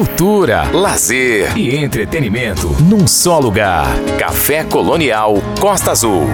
cultura, 0.00 0.62
lazer 0.72 1.58
e 1.58 1.76
entretenimento 1.76 2.68
num 2.88 3.06
só 3.06 3.38
lugar. 3.38 3.86
Café 4.18 4.64
Colonial 4.64 5.34
Costa 5.60 5.90
Azul. 5.90 6.26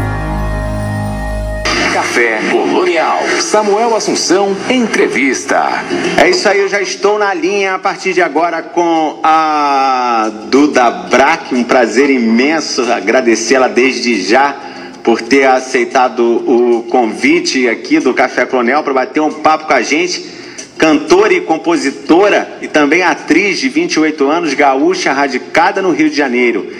Café 1.93 2.39
Colonial. 2.49 3.19
Samuel 3.41 3.97
Assunção, 3.97 4.57
entrevista. 4.71 5.85
É 6.17 6.31
isso 6.31 6.49
aí, 6.49 6.61
eu 6.61 6.69
já 6.69 6.81
estou 6.81 7.19
na 7.19 7.35
linha 7.35 7.75
a 7.75 7.79
partir 7.81 8.13
de 8.13 8.23
agora 8.23 8.63
com 8.63 9.19
a 9.25 10.31
Duda 10.49 10.89
Brack. 10.89 11.53
Um 11.53 11.65
prazer 11.65 12.09
imenso 12.09 12.83
agradecê-la 12.93 13.67
desde 13.67 14.23
já 14.23 14.55
por 15.03 15.21
ter 15.21 15.45
aceitado 15.45 16.23
o 16.23 16.85
convite 16.85 17.69
aqui 17.69 17.99
do 17.99 18.15
Café 18.15 18.47
Colonial 18.47 18.85
para 18.85 18.95
bater 18.95 19.19
um 19.19 19.33
papo 19.33 19.67
com 19.67 19.73
a 19.73 19.83
gente 19.83 20.36
cantora 20.79 21.33
e 21.33 21.41
compositora 21.41 22.59
e 22.61 22.69
também 22.69 23.03
atriz 23.03 23.59
de 23.59 23.69
28 23.69 24.29
anos, 24.29 24.55
gaúcha, 24.55 25.13
radicada 25.13 25.81
no 25.81 25.91
Rio 25.91 26.11
de 26.11 26.17
Janeiro. 26.17 26.71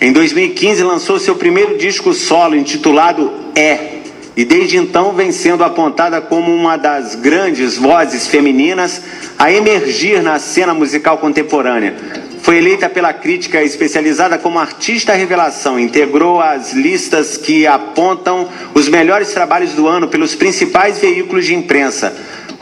Em 0.00 0.12
2015 0.12 0.82
lançou 0.82 1.18
seu 1.18 1.36
primeiro 1.36 1.78
disco 1.78 2.12
solo 2.12 2.54
intitulado 2.54 3.46
É, 3.56 4.02
e 4.36 4.44
desde 4.44 4.76
então 4.76 5.14
vem 5.14 5.32
sendo 5.32 5.64
apontada 5.64 6.20
como 6.20 6.54
uma 6.54 6.76
das 6.76 7.14
grandes 7.14 7.78
vozes 7.78 8.26
femininas 8.26 9.00
a 9.38 9.50
emergir 9.50 10.22
na 10.22 10.38
cena 10.38 10.74
musical 10.74 11.16
contemporânea. 11.16 11.96
Foi 12.42 12.58
eleita 12.58 12.86
pela 12.86 13.14
crítica 13.14 13.62
especializada 13.62 14.36
como 14.36 14.58
artista 14.58 15.14
revelação, 15.14 15.80
integrou 15.80 16.38
as 16.38 16.74
listas 16.74 17.38
que 17.38 17.66
apontam 17.66 18.46
os 18.74 18.90
melhores 18.90 19.32
trabalhos 19.32 19.72
do 19.72 19.88
ano 19.88 20.06
pelos 20.06 20.34
principais 20.34 20.98
veículos 20.98 21.46
de 21.46 21.54
imprensa 21.54 22.14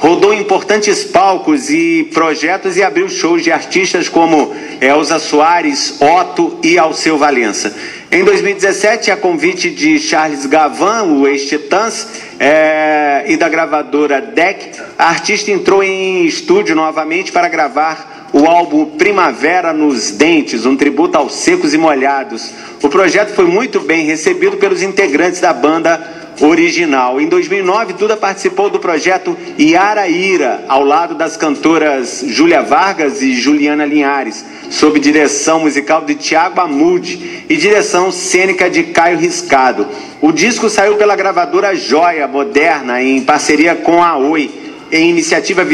rodou 0.04 0.34
importantes 0.34 1.02
palcos 1.02 1.70
e 1.70 2.10
projetos 2.12 2.76
e 2.76 2.82
abriu 2.82 3.08
shows 3.08 3.42
de 3.42 3.50
artistas 3.50 4.06
como 4.06 4.54
Elza 4.78 5.18
Soares, 5.18 5.98
Otto 5.98 6.58
e 6.62 6.76
Alceu 6.76 7.16
Valença. 7.16 7.74
Em 8.12 8.22
2017, 8.22 9.10
a 9.10 9.16
convite 9.16 9.70
de 9.70 9.98
Charles 9.98 10.44
Gavan, 10.44 11.04
o 11.04 11.26
ex-Titãs, 11.26 12.06
é, 12.38 13.24
e 13.28 13.38
da 13.38 13.48
gravadora 13.48 14.20
DEC, 14.20 14.72
a 14.98 15.08
artista 15.08 15.50
entrou 15.50 15.82
em 15.82 16.26
estúdio 16.26 16.76
novamente 16.76 17.32
para 17.32 17.48
gravar 17.48 18.28
o 18.30 18.46
álbum 18.46 18.84
Primavera 18.84 19.72
nos 19.72 20.10
Dentes, 20.10 20.66
um 20.66 20.76
tributo 20.76 21.16
aos 21.16 21.34
secos 21.34 21.72
e 21.72 21.78
molhados. 21.78 22.52
O 22.82 22.90
projeto 22.90 23.32
foi 23.32 23.46
muito 23.46 23.80
bem 23.80 24.04
recebido 24.04 24.58
pelos 24.58 24.82
integrantes 24.82 25.40
da 25.40 25.54
banda 25.54 26.23
original. 26.40 27.20
Em 27.20 27.28
2009, 27.28 27.92
Duda 27.94 28.16
participou 28.16 28.70
do 28.70 28.78
projeto 28.78 29.36
Iaraíra, 29.58 30.64
ao 30.68 30.84
lado 30.84 31.14
das 31.14 31.36
cantoras 31.36 32.24
Júlia 32.26 32.62
Vargas 32.62 33.22
e 33.22 33.34
Juliana 33.34 33.84
Linhares, 33.84 34.44
sob 34.70 34.98
direção 34.98 35.60
musical 35.60 36.04
de 36.04 36.14
Tiago 36.14 36.60
Amude 36.60 37.44
e 37.48 37.56
direção 37.56 38.10
cênica 38.10 38.68
de 38.68 38.84
Caio 38.84 39.18
Riscado. 39.18 39.86
O 40.20 40.32
disco 40.32 40.68
saiu 40.68 40.96
pela 40.96 41.16
gravadora 41.16 41.74
Joia 41.74 42.26
Moderna, 42.26 43.02
em 43.02 43.20
parceria 43.22 43.74
com 43.74 44.02
a 44.02 44.16
Oi, 44.16 44.50
em 44.90 45.10
iniciativa 45.10 45.66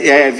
é, 0.00 0.30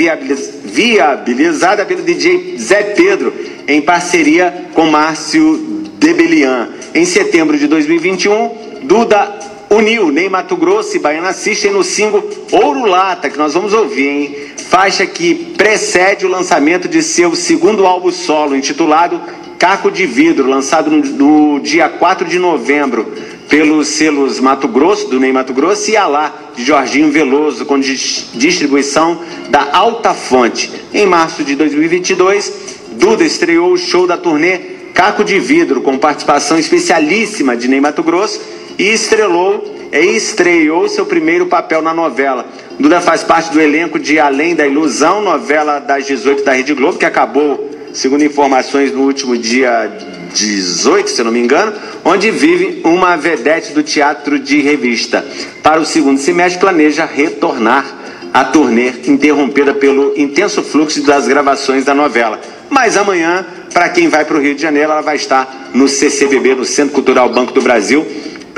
viabilizada 0.64 1.84
pelo 1.84 2.02
DJ 2.02 2.56
Zé 2.58 2.82
Pedro, 2.82 3.32
em 3.66 3.80
parceria 3.80 4.66
com 4.72 4.86
Márcio 4.86 5.84
Debelian. 5.98 6.68
Em 6.94 7.04
setembro 7.04 7.58
de 7.58 7.66
2021, 7.66 8.64
Duda 8.82 9.43
uniu 9.74 10.10
Ney 10.10 10.28
Mato 10.28 10.56
Grosso 10.56 10.96
e 10.96 11.00
Baiana 11.00 11.32
System 11.32 11.72
no 11.72 11.82
single 11.82 12.28
Ouro 12.52 12.84
Lata, 12.84 13.28
que 13.28 13.36
nós 13.36 13.54
vamos 13.54 13.74
ouvir, 13.74 14.08
hein? 14.08 14.36
Faixa 14.68 15.04
que 15.04 15.34
precede 15.34 16.24
o 16.24 16.28
lançamento 16.28 16.88
de 16.88 17.02
seu 17.02 17.34
segundo 17.34 17.86
álbum 17.86 18.10
solo, 18.10 18.56
intitulado 18.56 19.20
Caco 19.58 19.90
de 19.90 20.06
Vidro, 20.06 20.48
lançado 20.48 20.90
no, 20.90 20.98
no 20.98 21.60
dia 21.60 21.88
4 21.88 22.28
de 22.28 22.38
novembro 22.38 23.12
pelos 23.48 23.88
selos 23.88 24.40
Mato 24.40 24.68
Grosso, 24.68 25.08
do 25.08 25.18
Ney 25.18 25.32
Mato 25.32 25.52
Grosso, 25.52 25.90
e 25.90 25.96
Alá, 25.96 26.32
de 26.54 26.64
Jorginho 26.64 27.10
Veloso, 27.10 27.64
com 27.64 27.78
distribuição 27.78 29.20
da 29.48 29.70
Alta 29.72 30.14
Fonte. 30.14 30.70
Em 30.92 31.06
março 31.06 31.42
de 31.42 31.54
2022, 31.54 32.74
Duda 32.92 33.24
estreou 33.24 33.72
o 33.72 33.78
show 33.78 34.06
da 34.06 34.16
turnê 34.16 34.58
Caco 34.94 35.24
de 35.24 35.38
Vidro, 35.40 35.80
com 35.80 35.98
participação 35.98 36.58
especialíssima 36.58 37.56
de 37.56 37.66
Ney 37.66 37.80
Mato 37.80 38.02
Grosso 38.02 38.40
e 38.78 38.90
estrelou 38.90 39.74
e 39.92 40.16
estreou 40.16 40.88
seu 40.88 41.06
primeiro 41.06 41.46
papel 41.46 41.80
na 41.80 41.94
novela. 41.94 42.46
Duda 42.78 43.00
faz 43.00 43.22
parte 43.22 43.52
do 43.52 43.60
elenco 43.60 43.98
de 43.98 44.18
Além 44.18 44.54
da 44.54 44.66
Ilusão, 44.66 45.22
novela 45.22 45.78
das 45.78 46.06
18 46.06 46.44
da 46.44 46.52
Rede 46.52 46.74
Globo, 46.74 46.98
que 46.98 47.04
acabou, 47.04 47.70
segundo 47.92 48.24
informações, 48.24 48.92
no 48.92 49.02
último 49.02 49.36
dia 49.38 49.90
18, 50.34 51.08
se 51.08 51.22
não 51.22 51.30
me 51.30 51.38
engano, 51.38 51.72
onde 52.04 52.30
vive 52.32 52.80
uma 52.84 53.16
vedete 53.16 53.72
do 53.72 53.84
teatro 53.84 54.38
de 54.38 54.60
revista. 54.60 55.24
Para 55.62 55.80
o 55.80 55.84
segundo 55.84 56.18
semestre, 56.18 56.58
planeja 56.58 57.04
retornar 57.04 57.86
à 58.32 58.44
turnê 58.44 58.92
interrompida 59.06 59.72
pelo 59.72 60.12
intenso 60.16 60.60
fluxo 60.60 61.00
das 61.04 61.28
gravações 61.28 61.84
da 61.84 61.94
novela. 61.94 62.40
Mas 62.68 62.96
amanhã, 62.96 63.46
para 63.72 63.88
quem 63.88 64.08
vai 64.08 64.24
para 64.24 64.36
o 64.36 64.40
Rio 64.40 64.56
de 64.56 64.62
Janeiro, 64.62 64.90
ela 64.90 65.00
vai 65.00 65.14
estar 65.14 65.70
no 65.72 65.86
CCBB, 65.86 66.56
no 66.56 66.64
Centro 66.64 66.92
Cultural 66.92 67.28
Banco 67.28 67.52
do 67.52 67.62
Brasil, 67.62 68.04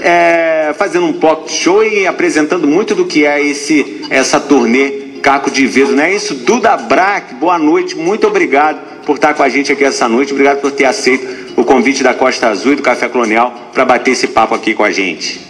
é, 0.02 0.74
fazendo 0.76 1.06
um 1.06 1.12
pop 1.14 1.50
show 1.50 1.84
e 1.84 2.06
apresentando 2.06 2.66
muito 2.66 2.94
do 2.94 3.06
que 3.06 3.24
é 3.24 3.42
esse 3.42 4.06
essa 4.10 4.40
turnê 4.40 5.06
Caco 5.22 5.50
de 5.50 5.66
Vidro, 5.66 5.96
não 5.96 6.04
é 6.04 6.14
isso? 6.14 6.34
Duda 6.34 6.76
Brack, 6.76 7.34
boa 7.34 7.58
noite, 7.58 7.96
muito 7.96 8.26
obrigado 8.26 9.02
por 9.04 9.16
estar 9.16 9.34
com 9.34 9.42
a 9.42 9.48
gente 9.48 9.72
aqui 9.72 9.84
essa 9.84 10.08
noite, 10.08 10.32
obrigado 10.32 10.60
por 10.60 10.70
ter 10.70 10.84
aceito 10.84 11.60
o 11.60 11.64
convite 11.64 12.02
da 12.02 12.14
Costa 12.14 12.48
Azul 12.48 12.74
e 12.74 12.76
do 12.76 12.82
Café 12.82 13.08
Colonial 13.08 13.52
para 13.72 13.84
bater 13.84 14.12
esse 14.12 14.28
papo 14.28 14.54
aqui 14.54 14.74
com 14.74 14.84
a 14.84 14.90
gente. 14.92 15.40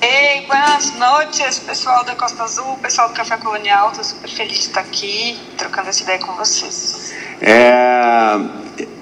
Ei, 0.00 0.46
boas 0.46 0.94
noites, 0.98 1.58
pessoal 1.58 2.04
da 2.04 2.14
Costa 2.14 2.42
Azul, 2.42 2.78
pessoal 2.80 3.08
do 3.08 3.14
Café 3.14 3.36
Colonial, 3.36 3.88
estou 3.88 4.04
super 4.04 4.30
feliz 4.30 4.54
de 4.54 4.60
estar 4.60 4.80
aqui 4.80 5.38
trocando 5.58 5.90
essa 5.90 6.02
ideia 6.02 6.18
com 6.18 6.32
vocês. 6.32 7.12
É, 7.42 8.38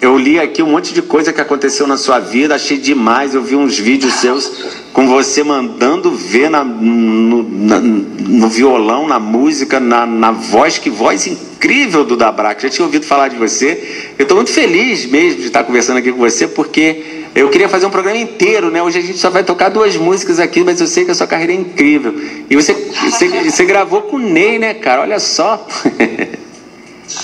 eu 0.00 0.16
li 0.16 0.38
aqui 0.38 0.62
um 0.62 0.70
monte 0.70 0.94
de 0.94 1.02
coisa 1.02 1.32
que 1.32 1.40
aconteceu 1.40 1.86
na 1.86 1.96
sua 1.96 2.20
vida, 2.20 2.54
achei 2.54 2.78
demais. 2.78 3.34
Eu 3.34 3.42
vi 3.42 3.56
uns 3.56 3.76
vídeos 3.76 4.14
seus 4.14 4.50
com 4.92 5.08
você 5.08 5.42
mandando 5.42 6.12
ver 6.12 6.48
na, 6.48 6.62
no, 6.62 7.42
na, 7.42 7.80
no, 7.80 8.48
violão, 8.48 9.08
na 9.08 9.18
música, 9.18 9.80
na, 9.80 10.06
na, 10.06 10.30
voz. 10.30 10.78
Que 10.78 10.88
voz 10.88 11.26
incrível 11.26 12.04
do 12.04 12.16
Dabrac. 12.16 12.62
Já 12.62 12.68
tinha 12.68 12.86
ouvido 12.86 13.04
falar 13.06 13.26
de 13.26 13.36
você. 13.36 14.12
Eu 14.16 14.22
estou 14.22 14.36
muito 14.36 14.52
feliz 14.52 15.04
mesmo 15.04 15.40
de 15.40 15.48
estar 15.48 15.64
conversando 15.64 15.96
aqui 15.96 16.12
com 16.12 16.18
você, 16.18 16.46
porque 16.46 17.26
eu 17.34 17.48
queria 17.48 17.68
fazer 17.68 17.86
um 17.86 17.90
programa 17.90 18.18
inteiro, 18.18 18.70
né? 18.70 18.80
Hoje 18.80 18.98
a 19.00 19.02
gente 19.02 19.18
só 19.18 19.30
vai 19.30 19.42
tocar 19.42 19.68
duas 19.68 19.96
músicas 19.96 20.38
aqui, 20.38 20.62
mas 20.62 20.80
eu 20.80 20.86
sei 20.86 21.04
que 21.04 21.10
a 21.10 21.14
sua 21.14 21.26
carreira 21.26 21.52
é 21.52 21.56
incrível. 21.56 22.14
E 22.48 22.54
você, 22.54 22.72
você, 22.72 23.28
você 23.28 23.64
gravou 23.64 24.02
com 24.02 24.16
o 24.16 24.20
Ney, 24.20 24.60
né, 24.60 24.74
cara? 24.74 25.02
Olha 25.02 25.18
só. 25.18 25.66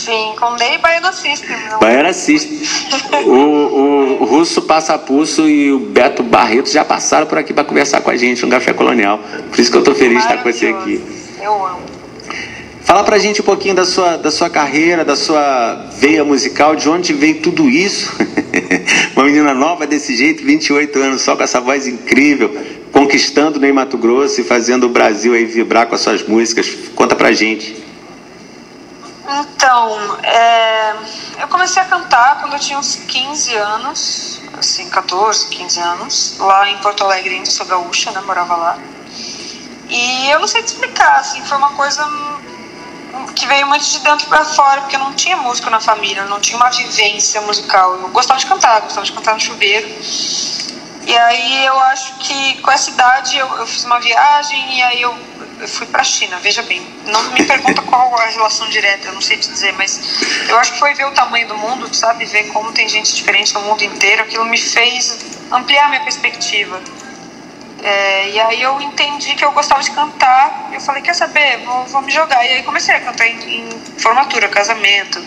Sim, 0.05 0.35
com 0.39 0.51
Ney 0.57 0.75
e 0.75 0.79
Baiana 0.79 1.13
System. 1.13 1.57
Não? 1.71 1.79
Baiana 1.79 2.13
System. 2.13 2.61
o, 3.25 4.21
o, 4.21 4.25
Russo 4.27 4.61
Passa 4.63 4.99
Pulso 4.99 5.49
e 5.49 5.73
o 5.73 5.79
Beto 5.79 6.23
Barreto 6.23 6.71
já 6.71 6.85
passaram 6.85 7.27
por 7.27 7.39
aqui 7.39 7.55
para 7.55 7.65
conversar 7.65 8.03
com 8.03 8.11
a 8.11 8.17
gente 8.17 8.45
no 8.45 8.51
Café 8.51 8.75
Colonial. 8.75 9.19
Por 9.51 9.59
isso 9.59 9.71
que 9.71 9.77
eu 9.79 9.81
estou 9.81 9.95
feliz 9.95 10.19
de 10.19 10.25
estar 10.25 10.43
com 10.43 10.53
você 10.53 10.67
aqui. 10.67 11.03
Eu 11.41 11.65
amo. 11.65 11.81
Fala 12.83 13.03
pra 13.03 13.19
gente 13.19 13.41
um 13.41 13.45
pouquinho 13.45 13.75
da 13.75 13.87
sua, 13.87 14.19
da 14.19 14.31
sua 14.31 14.51
carreira, 14.51 15.07
da 15.07 15.17
sua 15.17 15.89
veia 15.97 16.23
musical, 16.23 16.77
de 16.77 16.87
onde 16.87 17.15
veio 17.15 17.41
tudo 17.41 17.71
isso. 17.71 18.15
Uma 19.17 19.25
menina 19.25 19.55
nova 19.55 19.87
desse 19.87 20.15
jeito, 20.15 20.45
28 20.45 20.99
anos, 20.99 21.23
só 21.23 21.35
com 21.35 21.43
essa 21.43 21.63
voz 21.63 21.87
incrível, 21.87 22.55
conquistando 22.93 23.59
no 23.59 23.75
Mato 23.75 23.97
Grosso 23.97 24.39
e 24.39 24.45
fazendo 24.45 24.85
o 24.85 24.91
Brasil 24.91 25.33
aí 25.33 25.47
vibrar 25.47 25.87
com 25.87 25.95
as 25.95 26.03
suas 26.03 26.23
músicas. 26.29 26.69
Conta 26.95 27.17
pra 27.17 27.33
gente. 27.33 27.94
Então, 29.75 30.21
é, 30.23 30.95
eu 31.41 31.49
comecei 31.49 31.83
a 31.83 31.85
cantar 31.85 32.41
quando 32.41 32.53
eu 32.53 32.61
tinha 32.61 32.79
uns 32.79 32.95
15 32.95 33.57
anos, 33.57 34.41
assim, 34.57 34.89
14, 34.89 35.49
15 35.49 35.81
anos, 35.81 36.37
lá 36.39 36.71
em 36.71 36.79
Porto 36.79 37.03
Alegre, 37.03 37.35
ainda 37.35 37.51
sou 37.51 37.67
gaúcha, 37.67 38.13
né, 38.13 38.21
morava 38.21 38.55
lá. 38.55 38.79
E 39.89 40.31
eu 40.31 40.39
não 40.39 40.47
sei 40.47 40.63
te 40.63 40.69
explicar, 40.69 41.17
assim, 41.17 41.45
foi 41.45 41.59
uma 41.59 41.71
coisa 41.71 42.09
que 43.35 43.49
veio 43.49 43.67
muito 43.67 43.85
de 43.85 43.99
dentro 43.99 44.29
para 44.29 44.45
fora, 44.45 44.83
porque 44.83 44.95
eu 44.95 45.01
não 45.01 45.13
tinha 45.13 45.37
música 45.39 45.69
na 45.71 45.81
família, 45.81 46.25
não 46.27 46.39
tinha 46.39 46.57
uma 46.57 46.71
vivência 46.71 47.41
musical. 47.41 47.95
Eu 47.95 48.09
gostava 48.11 48.39
de 48.39 48.47
cantar, 48.47 48.81
gostava 48.83 49.05
de 49.05 49.13
cantar 49.13 49.35
no 49.35 49.41
chuveiro. 49.41 49.89
E 51.05 51.19
aí 51.19 51.67
eu 51.67 51.77
acho 51.81 52.15
que 52.21 52.63
com 52.63 52.71
essa 52.71 52.91
idade 52.91 53.37
eu, 53.37 53.49
eu 53.59 53.67
fiz 53.67 53.85
uma 53.85 53.99
viagem 53.99 54.79
e 54.79 54.83
aí 54.83 55.03
eu 55.03 55.19
eu 55.61 55.69
fui 55.69 55.87
para 55.87 56.01
a 56.01 56.05
China, 56.05 56.39
veja 56.41 56.63
bem. 56.63 56.87
Não 57.07 57.23
me 57.33 57.45
pergunta 57.45 57.83
qual 57.83 58.15
a 58.19 58.27
relação 58.27 58.69
direta, 58.69 59.09
eu 59.09 59.15
não 59.15 59.21
sei 59.21 59.37
te 59.37 59.49
dizer, 59.49 59.73
mas 59.75 60.01
eu 60.49 60.59
acho 60.59 60.73
que 60.73 60.79
foi 60.79 60.95
ver 60.95 61.07
o 61.07 61.13
tamanho 61.13 61.47
do 61.49 61.57
mundo, 61.57 61.93
sabe? 61.95 62.25
Ver 62.25 62.49
como 62.49 62.73
tem 62.73 62.89
gente 62.89 63.15
diferente 63.15 63.55
no 63.55 63.61
mundo 63.63 63.83
inteiro. 63.83 64.23
Aquilo 64.23 64.45
me 64.45 64.59
fez 64.59 65.19
ampliar 65.51 65.89
minha 65.89 66.03
perspectiva. 66.03 66.81
É, 67.83 68.31
e 68.31 68.41
aí 68.41 68.63
eu 68.63 68.81
entendi 68.81 69.35
que 69.35 69.45
eu 69.45 69.53
gostava 69.53 69.83
de 69.83 69.91
cantar. 69.91 70.71
Eu 70.73 70.81
falei, 70.81 71.03
quer 71.03 71.15
saber? 71.15 71.59
Vou, 71.65 71.85
vou 71.87 72.03
me 72.03 72.11
jogar. 72.11 72.45
E 72.45 72.55
aí 72.55 72.63
comecei 72.63 72.95
a 72.95 73.01
cantar 73.01 73.27
em, 73.27 73.69
em 73.69 73.69
formatura, 73.99 74.49
casamento. 74.49 75.23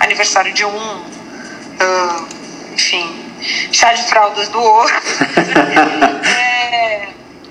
aniversário 0.00 0.52
de 0.52 0.64
um, 0.64 0.96
uh, 0.98 2.28
enfim, 2.72 3.28
chá 3.72 3.92
de 3.92 4.02
fraldas 4.04 4.48
do 4.48 4.60
outro, 4.60 4.94
é, 6.24 6.57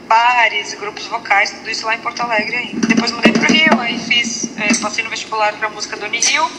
bares, 0.07 0.73
grupos 0.73 1.05
vocais, 1.07 1.51
tudo 1.51 1.69
isso 1.69 1.85
lá 1.85 1.95
em 1.95 1.99
Porto 1.99 2.21
Alegre 2.21 2.55
ainda. 2.55 2.87
Depois 2.87 3.11
mudei 3.11 3.31
para 3.31 3.43
o 3.43 3.53
Rio, 3.53 3.79
aí 3.81 3.99
fiz, 3.99 4.49
é, 4.57 4.73
passei 4.81 5.03
no 5.03 5.09
vestibular 5.09 5.53
para 5.53 5.69
música 5.69 5.97
do 5.97 6.05
Unirio, 6.05 6.49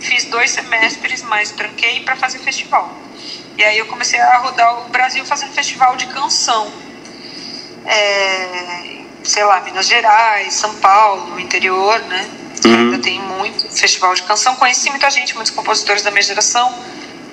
fiz 0.00 0.24
dois 0.24 0.50
semestres, 0.50 1.22
mas 1.22 1.50
tranquei 1.52 2.00
para 2.00 2.16
fazer 2.16 2.38
festival. 2.38 2.92
E 3.56 3.62
aí 3.64 3.78
eu 3.78 3.86
comecei 3.86 4.18
a 4.18 4.38
rodar 4.38 4.86
o 4.86 4.88
Brasil 4.88 5.24
fazendo 5.24 5.52
festival 5.52 5.96
de 5.96 6.06
canção. 6.06 6.72
É, 7.84 9.02
sei 9.22 9.44
lá, 9.44 9.60
Minas 9.60 9.86
Gerais, 9.86 10.54
São 10.54 10.74
Paulo, 10.76 11.38
interior, 11.38 12.00
né? 12.00 12.28
Uhum. 12.64 12.74
Ainda 12.74 12.98
tem 12.98 13.20
muito 13.20 13.68
festival 13.68 14.14
de 14.14 14.22
canção. 14.22 14.56
Conheci 14.56 14.88
muita 14.90 15.10
gente, 15.10 15.34
muitos 15.34 15.52
compositores 15.52 16.02
da 16.02 16.10
minha 16.10 16.22
geração. 16.22 16.72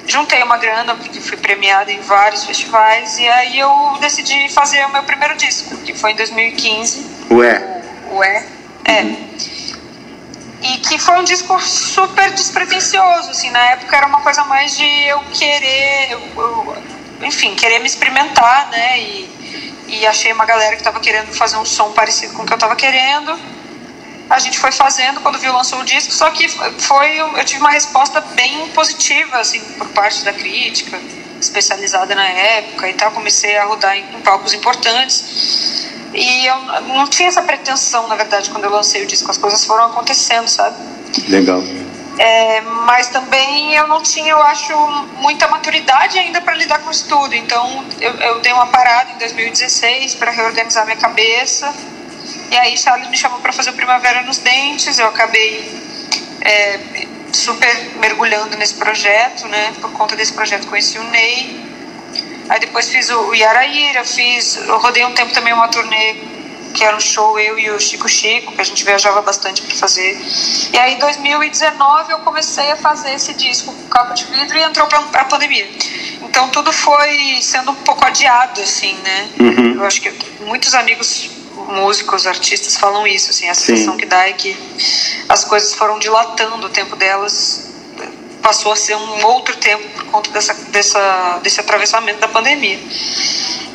Juntei 0.09 0.41
uma 0.43 0.57
grana, 0.57 0.95
porque 0.95 1.19
fui 1.19 1.37
premiada 1.37 1.91
em 1.91 2.01
vários 2.01 2.43
festivais. 2.43 3.17
E 3.19 3.27
aí 3.27 3.59
eu 3.59 3.97
decidi 4.01 4.49
fazer 4.49 4.85
o 4.85 4.89
meu 4.91 5.03
primeiro 5.03 5.35
disco, 5.37 5.77
que 5.77 5.93
foi 5.93 6.11
em 6.11 6.15
2015. 6.15 7.05
Ué. 7.31 7.81
O 8.11 8.17
Ué. 8.17 8.45
É. 8.85 9.01
Uhum. 9.01 9.29
E 10.61 10.77
que 10.79 10.97
foi 10.97 11.17
um 11.17 11.23
disco 11.23 11.57
super 11.61 12.31
despretensioso, 12.31 13.29
assim. 13.29 13.49
Na 13.51 13.63
época 13.71 13.95
era 13.95 14.07
uma 14.07 14.21
coisa 14.21 14.43
mais 14.43 14.75
de 14.75 14.83
eu 14.83 15.19
querer... 15.33 16.11
Eu, 16.11 16.19
eu, 16.35 16.83
enfim, 17.21 17.53
querer 17.55 17.79
me 17.79 17.85
experimentar, 17.85 18.69
né? 18.71 18.99
E 18.99 19.39
e 19.89 20.05
achei 20.05 20.31
uma 20.31 20.45
galera 20.45 20.75
que 20.75 20.81
estava 20.81 20.99
querendo 20.99 21.33
fazer 21.33 21.57
um 21.57 21.65
som 21.65 21.91
parecido 21.91 22.33
com 22.35 22.43
o 22.43 22.45
que 22.45 22.53
eu 22.53 22.55
estava 22.55 22.75
querendo. 22.75 23.37
A 24.29 24.39
gente 24.39 24.59
foi 24.59 24.71
fazendo 24.71 25.21
quando 25.21 25.39
viu 25.39 25.51
lançou 25.51 25.79
o 25.79 25.83
disco, 25.83 26.13
só 26.13 26.29
que 26.29 26.47
foi 26.47 27.17
eu 27.17 27.45
tive 27.45 27.61
uma 27.61 27.71
resposta 27.71 28.21
bem 28.21 28.67
positiva 28.69 29.37
assim 29.37 29.59
por 29.77 29.87
parte 29.89 30.23
da 30.23 30.31
crítica 30.31 30.99
especializada 31.41 32.13
na 32.13 32.27
época 32.27 32.89
e 32.89 32.93
tal. 32.93 33.11
Comecei 33.11 33.57
a 33.57 33.65
rodar 33.65 33.95
em, 33.95 34.03
em 34.15 34.21
palcos 34.21 34.53
importantes 34.53 35.89
e 36.13 36.45
eu 36.45 36.55
não 36.83 37.07
tinha 37.07 37.29
essa 37.29 37.41
pretensão, 37.41 38.07
na 38.07 38.15
verdade, 38.15 38.49
quando 38.49 38.63
eu 38.63 38.71
lancei 38.71 39.03
o 39.03 39.07
disco. 39.07 39.29
As 39.29 39.37
coisas 39.37 39.63
foram 39.65 39.85
acontecendo, 39.85 40.47
sabe? 40.47 40.75
Legal. 41.27 41.61
É, 42.17 42.61
mas 42.61 43.07
também 43.07 43.75
eu 43.75 43.87
não 43.87 44.01
tinha, 44.01 44.31
eu 44.31 44.41
acho, 44.41 44.73
muita 45.21 45.47
maturidade 45.47 46.19
ainda 46.19 46.41
para 46.41 46.53
lidar 46.55 46.79
com 46.79 46.91
isso 46.91 47.07
tudo. 47.07 47.33
Então 47.33 47.85
eu, 48.01 48.13
eu 48.15 48.39
dei 48.41 48.51
uma 48.51 48.67
parada 48.67 49.11
em 49.11 49.17
2016 49.17 50.15
para 50.15 50.31
reorganizar 50.31 50.85
minha 50.85 50.97
cabeça. 50.97 51.73
E 52.51 52.57
aí 52.57 52.77
Charles 52.77 53.09
me 53.09 53.17
chamou 53.17 53.39
para 53.39 53.53
fazer 53.53 53.69
o 53.71 53.73
Primavera 53.73 54.21
nos 54.23 54.37
Dentes. 54.37 54.97
Eu 54.99 55.07
acabei 55.07 55.81
é, 56.41 56.79
super 57.31 57.97
mergulhando 57.99 58.57
nesse 58.57 58.75
projeto, 58.75 59.47
né? 59.47 59.73
Por 59.79 59.91
conta 59.91 60.15
desse 60.15 60.33
projeto 60.33 60.67
conheci 60.67 60.97
o 60.97 61.03
Ney. 61.03 61.67
Aí 62.49 62.59
depois 62.59 62.89
fiz 62.89 63.09
o 63.09 63.33
Yaraíra, 63.33 64.03
fiz, 64.03 64.55
eu 64.55 64.79
rodei 64.79 65.05
um 65.05 65.13
tempo 65.13 65.31
também 65.33 65.53
uma 65.53 65.67
turnê 65.67 66.15
que 66.73 66.83
era 66.83 66.95
um 66.95 66.99
show 66.99 67.39
eu 67.39 67.57
e 67.57 67.69
o 67.71 67.79
Chico 67.79 68.07
Chico, 68.07 68.51
que 68.51 68.61
a 68.61 68.63
gente 68.63 68.83
viajava 68.83 69.21
bastante 69.21 69.61
para 69.61 69.75
fazer. 69.75 70.19
E 70.71 70.77
aí 70.77 70.95
em 70.95 70.99
2019 70.99 72.11
eu 72.11 72.19
comecei 72.19 72.71
a 72.71 72.75
fazer 72.75 73.13
esse 73.13 73.33
disco 73.33 73.73
com 73.73 73.87
capa 73.87 74.13
de 74.13 74.25
vidro 74.25 74.57
e 74.57 74.61
entrou 74.61 74.87
para 74.87 75.21
a 75.21 75.25
pandemia. 75.25 75.69
Então 76.21 76.49
tudo 76.49 76.71
foi 76.71 77.39
sendo 77.41 77.71
um 77.71 77.75
pouco 77.75 78.05
adiado, 78.05 78.61
assim, 78.61 78.93
né? 79.03 79.29
Uhum. 79.39 79.75
Eu 79.75 79.85
acho 79.85 80.01
que 80.01 80.13
muitos 80.41 80.73
amigos 80.75 81.31
músicos, 81.69 82.27
artistas 82.27 82.77
falam 82.77 83.05
isso, 83.07 83.29
assim, 83.29 83.49
a 83.49 83.53
sensação 83.53 83.93
Sim. 83.93 83.99
que 83.99 84.05
dá 84.05 84.27
é 84.27 84.33
que 84.33 84.57
as 85.27 85.43
coisas 85.43 85.73
foram 85.73 85.99
dilatando 85.99 86.67
o 86.67 86.69
tempo 86.69 86.95
delas 86.95 87.69
passou 88.41 88.71
a 88.71 88.75
ser 88.75 88.95
um 88.95 89.25
outro 89.25 89.55
tempo 89.57 89.87
por 89.89 90.05
conta 90.05 90.31
dessa, 90.31 90.53
dessa, 90.71 91.39
desse 91.43 91.59
atravessamento 91.59 92.19
da 92.19 92.27
pandemia. 92.27 92.79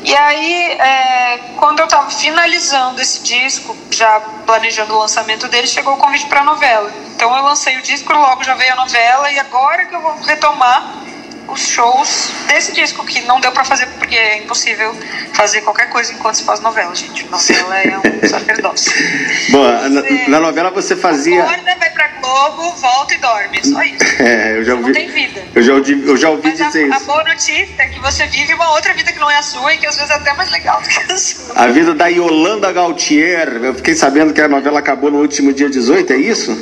E 0.03 0.15
aí, 0.15 0.71
é, 0.73 1.39
quando 1.57 1.79
eu 1.79 1.85
estava 1.85 2.09
finalizando 2.11 3.01
esse 3.01 3.23
disco, 3.23 3.75
já 3.89 4.19
planejando 4.45 4.93
o 4.93 4.99
lançamento 4.99 5.47
dele, 5.47 5.67
chegou 5.67 5.93
o 5.93 5.97
convite 5.97 6.27
para 6.27 6.41
a 6.41 6.43
novela. 6.43 6.91
Então 7.15 7.35
eu 7.35 7.43
lancei 7.43 7.77
o 7.77 7.81
disco, 7.81 8.13
logo 8.13 8.43
já 8.43 8.53
veio 8.53 8.73
a 8.73 8.75
novela, 8.75 9.31
e 9.31 9.39
agora 9.39 9.85
que 9.85 9.95
eu 9.95 10.01
vou 10.01 10.15
retomar 10.21 11.05
os 11.47 11.67
shows 11.67 12.31
desse 12.47 12.73
disco, 12.73 13.05
que 13.05 13.21
não 13.21 13.39
deu 13.39 13.51
para 13.51 13.63
fazer 13.63 13.87
porque 13.97 14.15
é 14.15 14.37
impossível 14.39 14.95
fazer 15.33 15.61
qualquer 15.61 15.89
coisa 15.89 16.13
enquanto 16.13 16.35
se 16.35 16.43
faz 16.43 16.59
novela, 16.59 16.93
gente. 16.95 17.25
Novela 17.29 17.79
é 17.79 17.97
um 17.97 18.27
sacerdócio. 18.27 18.91
Bom, 19.51 19.63
na, 19.63 20.29
na, 20.29 20.39
novela 20.39 20.71
você 20.71 20.95
fazia. 20.95 21.43
Acorda, 21.43 21.75
vai 21.77 21.89
pra 21.91 22.07
Globo, 22.21 22.71
volta 22.71 23.13
e 23.13 23.17
dorme. 23.17 23.59
Só 23.63 23.81
isso. 23.83 24.05
É, 24.17 24.57
eu 24.57 24.63
já 24.63 24.75
ouvi. 24.75 24.85
Não 24.87 24.93
tem 24.93 25.09
vida. 25.09 25.43
Eu 25.53 25.61
já 25.61 25.73
ouvi, 25.73 26.07
eu 26.07 26.17
já 26.17 26.29
ouvi 26.29 26.47
Mas 26.47 26.57
dizer 26.57 26.85
a, 26.85 26.87
isso. 26.87 27.03
A 27.03 27.05
boa 27.05 27.23
notícia 27.25 27.75
é 27.77 27.87
que 27.89 27.99
você 27.99 28.25
vive 28.27 28.53
uma 28.53 28.71
outra 28.71 28.93
vida 28.93 29.11
que 29.11 29.19
não 29.19 29.29
é 29.29 29.37
a 29.37 29.41
sua 29.41 29.73
e 29.73 29.77
que 29.77 29.85
às 29.85 29.95
vezes 29.95 30.09
é 30.09 30.13
até 30.13 30.33
mais 30.33 30.49
legal 30.51 30.81
do 30.81 30.87
que 30.87 31.11
a 31.11 31.17
sua. 31.17 31.53
A 31.55 31.67
vida 31.67 31.93
da 31.93 32.07
Yolanda 32.07 32.71
Gautier. 32.71 33.59
Eu 33.61 33.75
fiquei 33.75 33.93
sabendo 33.93 34.33
que 34.33 34.41
a 34.41 34.47
novela 34.47 34.79
acabou 34.79 35.11
no 35.11 35.19
último 35.19 35.53
dia 35.53 35.69
18, 35.69 36.13
é 36.13 36.17
isso? 36.17 36.57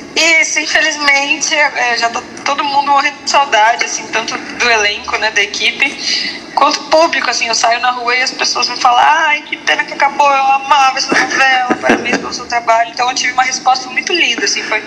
Isso, 0.16 0.58
infelizmente, 0.58 1.54
é, 1.54 1.98
já 1.98 2.08
tô 2.08 2.22
todo 2.42 2.64
mundo 2.64 2.90
morrendo 2.90 3.22
de 3.22 3.30
saudade, 3.30 3.84
assim, 3.84 4.06
tanto 4.06 4.36
do 4.38 4.70
elenco, 4.70 5.14
né, 5.18 5.30
da 5.30 5.42
equipe, 5.42 6.50
quanto 6.54 6.80
público, 6.84 7.28
assim, 7.28 7.48
eu 7.48 7.54
saio 7.54 7.80
na 7.80 7.90
rua 7.90 8.16
e 8.16 8.22
as 8.22 8.30
pessoas 8.30 8.66
me 8.70 8.80
falam, 8.80 8.98
ai, 8.98 9.42
que 9.42 9.58
pena 9.58 9.84
que 9.84 9.92
acabou, 9.92 10.26
eu 10.26 10.42
amava 10.52 10.96
essa 10.96 11.14
novela, 11.14 11.74
parabéns 11.78 12.16
pelo 12.16 12.32
seu 12.32 12.46
trabalho. 12.46 12.90
Então 12.90 13.06
eu 13.10 13.14
tive 13.14 13.34
uma 13.34 13.42
resposta 13.42 13.90
muito 13.90 14.10
linda, 14.10 14.46
assim, 14.46 14.62
foi 14.62 14.82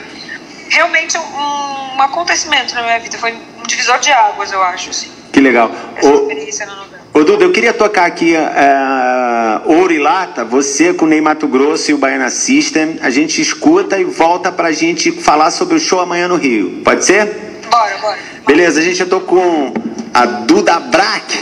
realmente 0.70 1.16
um, 1.16 1.96
um 1.96 2.02
acontecimento 2.02 2.74
na 2.74 2.82
minha 2.82 3.00
vida, 3.00 3.16
foi 3.20 3.34
um 3.34 3.64
divisor 3.68 4.00
de 4.00 4.12
águas, 4.12 4.52
eu 4.52 4.64
acho, 4.64 4.90
assim. 4.90 5.12
Que 5.32 5.42
legal. 5.42 5.72
Essa 5.96 6.10
o... 6.10 6.22
experiência 6.22 6.66
na 6.66 6.76
novela. 6.76 6.99
Ô 7.12 7.24
Duda, 7.24 7.44
eu 7.44 7.52
queria 7.52 7.74
tocar 7.74 8.06
aqui 8.06 8.34
uh, 8.36 9.72
Ouro 9.72 9.92
e 9.92 9.98
Lata, 9.98 10.46
você 10.46 10.94
com 10.94 11.06
o 11.06 11.08
Ney 11.08 11.20
Mato 11.20 11.48
Grosso 11.48 11.90
e 11.90 11.94
o 11.94 11.98
Baiana 11.98 12.30
System. 12.30 13.00
A 13.02 13.10
gente 13.10 13.42
escuta 13.42 13.98
e 13.98 14.04
volta 14.04 14.52
pra 14.52 14.72
gente 14.72 15.12
falar 15.12 15.50
sobre 15.50 15.76
o 15.76 15.80
show 15.80 16.00
amanhã 16.00 16.28
no 16.28 16.36
Rio. 16.36 16.82
Pode 16.84 17.04
ser? 17.04 17.26
Bora, 17.70 17.98
bora. 17.98 18.20
Beleza, 18.46 18.80
a 18.80 18.84
gente, 18.84 19.02
eu 19.02 19.10
tô 19.10 19.22
com 19.22 19.74
a 20.14 20.26
Duda 20.26 20.80
Brack. 20.80 21.36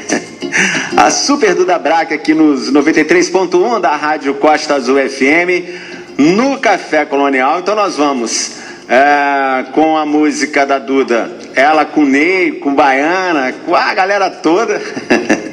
a 0.96 1.10
super 1.10 1.54
Duda 1.54 1.78
Brack 1.78 2.14
aqui 2.14 2.32
nos 2.32 2.72
93.1 2.72 3.80
da 3.80 3.94
Rádio 3.94 4.34
Costa 4.34 4.74
Azul 4.74 4.96
FM, 4.96 6.18
no 6.18 6.58
Café 6.58 7.04
Colonial. 7.04 7.60
Então 7.60 7.74
nós 7.74 7.96
vamos 7.96 8.52
é, 8.88 9.64
com 9.72 9.96
a 9.96 10.06
música 10.06 10.64
da 10.66 10.78
Duda, 10.78 11.30
ela 11.54 11.84
com 11.84 12.04
Ney, 12.04 12.52
com 12.52 12.74
Baiana, 12.74 13.52
com 13.64 13.74
a 13.74 13.94
galera 13.94 14.30
toda, 14.30 14.80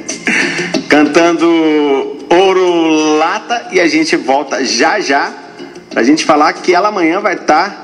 cantando 0.88 1.46
Ouro 2.30 3.16
Lata 3.18 3.68
e 3.72 3.80
a 3.80 3.88
gente 3.88 4.16
volta 4.16 4.64
já 4.64 5.00
já 5.00 5.32
pra 5.90 6.02
gente 6.02 6.24
falar 6.24 6.52
que 6.52 6.74
ela 6.74 6.88
amanhã 6.88 7.20
vai 7.20 7.34
estar 7.34 7.70
tá 7.70 7.82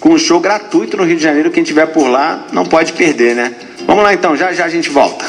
com 0.00 0.10
um 0.10 0.18
show 0.18 0.40
gratuito 0.40 0.96
no 0.96 1.04
Rio 1.04 1.16
de 1.16 1.22
Janeiro, 1.22 1.50
quem 1.50 1.62
tiver 1.62 1.86
por 1.86 2.08
lá 2.08 2.46
não 2.52 2.64
pode 2.64 2.92
perder, 2.92 3.34
né? 3.34 3.54
Vamos 3.86 4.02
lá 4.02 4.12
então, 4.12 4.36
já 4.36 4.52
já 4.52 4.64
a 4.64 4.68
gente 4.68 4.90
volta. 4.90 5.24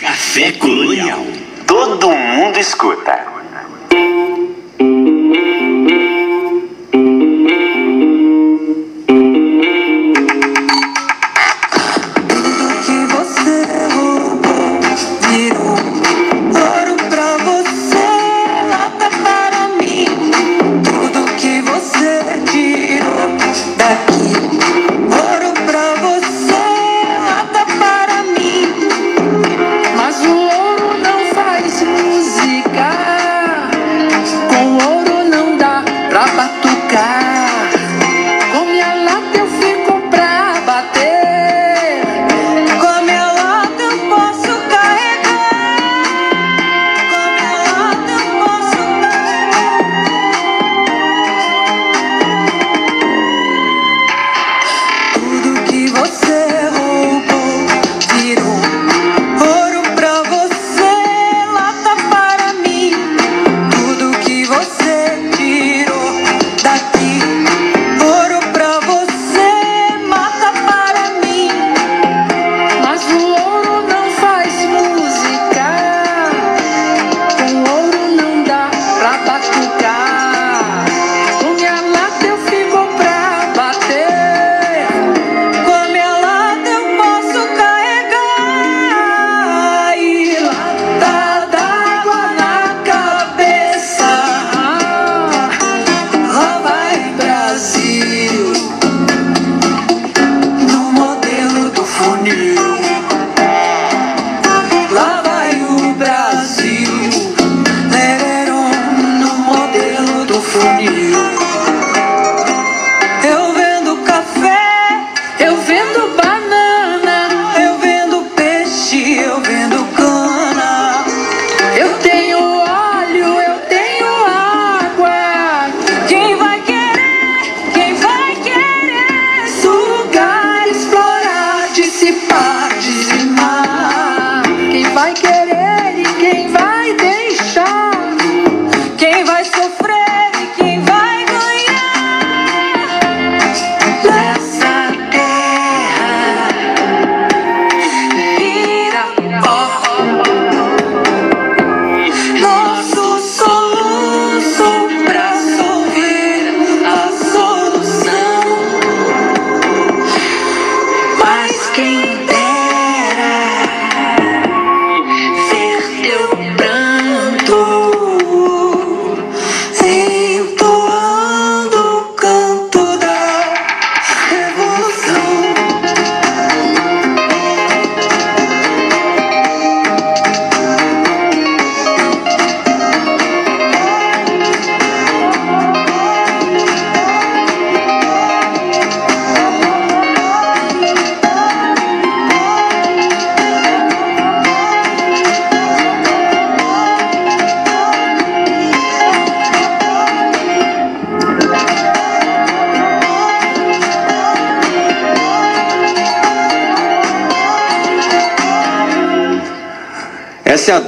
Café 0.00 0.52
Colonial. 0.52 1.24
Todo 1.66 2.10
mundo 2.10 2.58
escuta. 2.58 3.35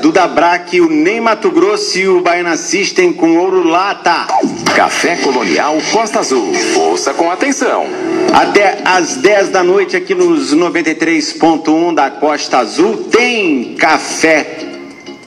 Duda 0.08 0.26
Braque, 0.26 0.80
o 0.80 0.88
Ney 0.88 1.20
Mato 1.20 1.50
Grosso 1.50 1.98
e 1.98 2.08
o 2.08 2.22
Baiana 2.22 2.56
System 2.56 3.12
com 3.12 3.36
Ouro 3.36 3.62
Lata. 3.62 4.26
Café 4.74 5.16
Colonial 5.16 5.76
Costa 5.92 6.20
Azul. 6.20 6.50
Ouça 6.76 7.12
com 7.12 7.30
atenção. 7.30 7.84
Até 8.32 8.78
às 8.86 9.16
10 9.16 9.50
da 9.50 9.62
noite 9.62 9.98
aqui 9.98 10.14
nos 10.14 10.54
93.1 10.54 11.94
da 11.94 12.10
Costa 12.10 12.56
Azul 12.56 13.04
tem 13.10 13.74
café 13.74 14.77